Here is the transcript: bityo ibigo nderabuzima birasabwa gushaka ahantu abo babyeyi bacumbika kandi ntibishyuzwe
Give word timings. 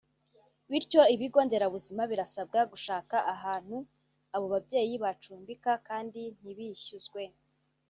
bityo 0.71 1.01
ibigo 1.15 1.39
nderabuzima 1.45 2.01
birasabwa 2.11 2.59
gushaka 2.71 3.15
ahantu 3.33 3.77
abo 4.35 4.45
babyeyi 4.53 4.95
bacumbika 5.03 5.71
kandi 5.87 6.21
ntibishyuzwe 6.39 7.21